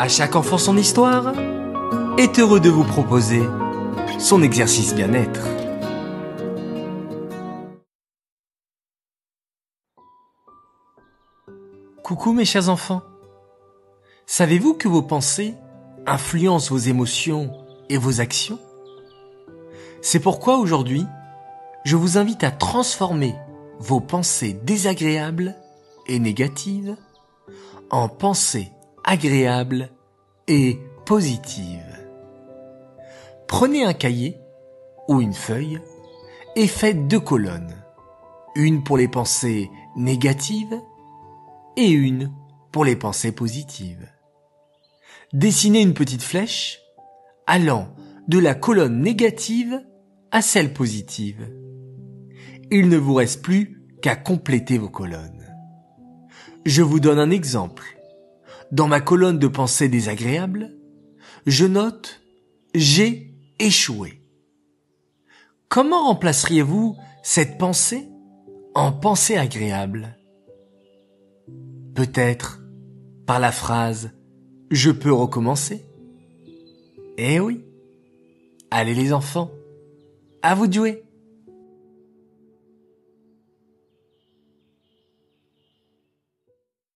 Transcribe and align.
À 0.00 0.08
chaque 0.08 0.34
enfant 0.34 0.56
son 0.56 0.78
histoire 0.78 1.34
est 2.16 2.38
heureux 2.38 2.58
de 2.58 2.70
vous 2.70 2.84
proposer 2.84 3.42
son 4.18 4.42
exercice 4.42 4.94
bien-être. 4.94 5.46
Coucou 12.02 12.32
mes 12.32 12.46
chers 12.46 12.70
enfants. 12.70 13.02
Savez-vous 14.24 14.72
que 14.72 14.88
vos 14.88 15.02
pensées 15.02 15.54
influencent 16.06 16.70
vos 16.70 16.78
émotions 16.78 17.52
et 17.90 17.98
vos 17.98 18.22
actions? 18.22 18.58
C'est 20.00 20.20
pourquoi 20.20 20.56
aujourd'hui, 20.56 21.04
je 21.84 21.96
vous 21.96 22.16
invite 22.16 22.42
à 22.42 22.50
transformer 22.50 23.34
vos 23.78 24.00
pensées 24.00 24.54
désagréables 24.54 25.54
et 26.06 26.18
négatives 26.18 26.96
en 27.90 28.08
pensées 28.08 28.72
agréables 29.10 29.90
et 30.46 30.78
positives. 31.04 31.98
Prenez 33.48 33.84
un 33.84 33.92
cahier 33.92 34.38
ou 35.08 35.20
une 35.20 35.34
feuille 35.34 35.80
et 36.56 36.66
faites 36.66 37.08
deux 37.08 37.20
colonnes. 37.20 37.74
Une 38.54 38.82
pour 38.84 38.96
les 38.96 39.08
pensées 39.08 39.70
négatives 39.96 40.80
et 41.76 41.90
une 41.90 42.32
pour 42.72 42.84
les 42.84 42.96
pensées 42.96 43.32
positives. 43.32 44.08
Dessinez 45.32 45.82
une 45.82 45.94
petite 45.94 46.22
flèche 46.22 46.80
allant 47.46 47.88
de 48.28 48.38
la 48.38 48.54
colonne 48.54 49.02
négative 49.02 49.84
à 50.30 50.40
celle 50.40 50.72
positive 50.72 51.48
il 52.70 52.88
ne 52.88 52.96
vous 52.96 53.14
reste 53.14 53.42
plus 53.42 53.82
qu'à 54.00 54.16
compléter 54.16 54.78
vos 54.78 54.88
colonnes. 54.88 55.52
Je 56.64 56.82
vous 56.82 57.00
donne 57.00 57.18
un 57.18 57.30
exemple. 57.30 57.99
Dans 58.72 58.86
ma 58.86 59.00
colonne 59.00 59.38
de 59.38 59.48
pensée 59.48 59.88
désagréable, 59.88 60.76
je 61.46 61.66
note 61.66 62.20
j'ai 62.74 63.34
échoué. 63.58 64.22
Comment 65.68 66.04
remplaceriez-vous 66.06 66.96
cette 67.22 67.58
pensée 67.58 68.08
en 68.74 68.92
pensée 68.92 69.36
agréable? 69.36 70.16
Peut-être 71.94 72.60
par 73.26 73.40
la 73.40 73.52
phrase 73.52 74.12
je 74.70 74.90
peux 74.90 75.12
recommencer 75.12 75.84
Eh 77.18 77.40
oui. 77.40 77.64
Allez 78.70 78.94
les 78.94 79.12
enfants, 79.12 79.50
à 80.42 80.54
vous 80.54 80.68
de 80.68 80.72
jouer. 80.72 81.02